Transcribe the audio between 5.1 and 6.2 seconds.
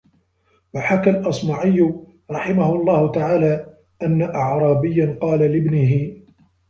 قَالَ لِابْنِهِ